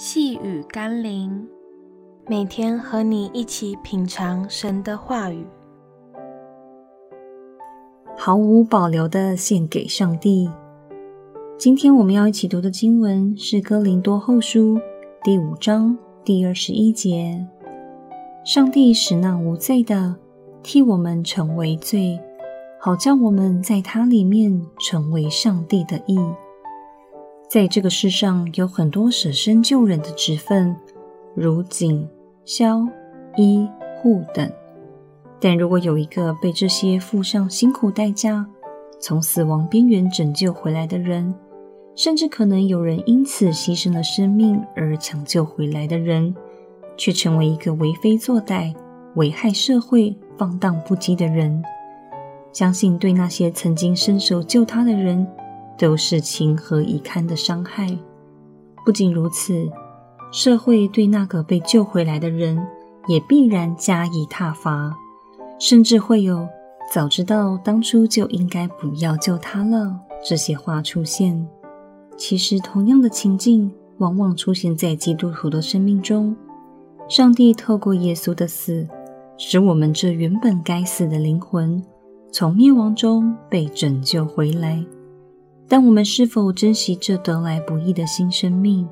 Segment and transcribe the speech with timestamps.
[0.00, 1.44] 细雨甘霖，
[2.28, 5.44] 每天和你一起品尝神的话语，
[8.16, 10.48] 毫无保留地献给上帝。
[11.58, 14.76] 今天我们要一起读的经文是《哥林多后书》
[15.24, 17.44] 第五章第二十一节
[18.46, 20.14] ：“上帝使那无罪的
[20.62, 22.20] 替我们成为罪，
[22.78, 26.16] 好叫我们在他里面成为上帝的义。”
[27.48, 30.76] 在这个世上，有很多舍身救人的职分，
[31.34, 32.06] 如警、
[32.44, 32.86] 消、
[33.38, 33.66] 医、
[33.96, 34.52] 护等。
[35.40, 38.46] 但如果有一个被这些付上辛苦代价、
[39.00, 41.34] 从死亡边缘拯救回来的人，
[41.96, 46.34] 甚至可能有人因此牺牲了生命而抢救回来的人，
[46.98, 48.74] 却成为一个为非作歹、
[49.14, 51.62] 危害社会、放荡不羁的人，
[52.52, 55.26] 相信对那些曾经伸手救他的人，
[55.78, 57.96] 都是情何以堪的伤害。
[58.84, 59.68] 不仅如此，
[60.32, 62.58] 社会对那个被救回来的人
[63.06, 64.96] 也必然加以挞伐，
[65.58, 66.46] 甚至会有
[66.92, 71.46] “早知道当初就应该不要救他了”这些话出现。
[72.16, 76.34] 其实，同样的情境往往出现在基督徒的生命中。
[77.08, 78.86] 上帝透过耶稣的死，
[79.38, 81.82] 使我们这原本该死的灵魂
[82.32, 84.84] 从灭亡中被拯救回来。
[85.68, 88.88] 但我们是否珍惜这得来不易的新生命，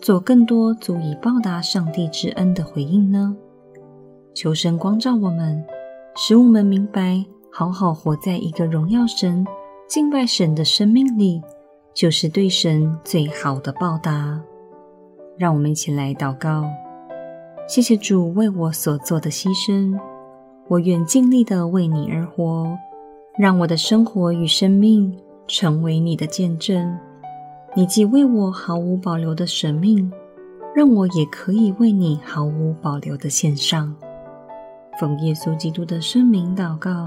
[0.00, 3.36] 做更多足以报答上帝之恩的回应呢？
[4.34, 5.62] 求神光照我们，
[6.16, 9.46] 使我们明白，好好活在一个荣耀神、
[9.86, 11.42] 敬拜神的生命里，
[11.92, 14.40] 就是对神最好的报答。
[15.36, 16.64] 让我们一起来祷告：
[17.68, 19.98] 谢谢主为我所做的牺牲，
[20.68, 22.74] 我愿尽力的为你而活，
[23.38, 25.14] 让我的生活与生命。
[25.46, 26.98] 成为你的见证，
[27.74, 30.10] 你既为我毫无保留的舍命，
[30.74, 33.94] 让我也可以为你毫无保留的献上。
[34.98, 37.06] 奉耶稣基督的圣名祷告，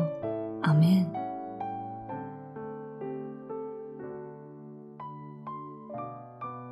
[0.61, 1.05] 阿门。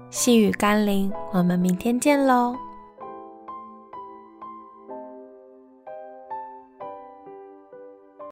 [0.09, 2.55] 细雨甘霖，我们明天见喽。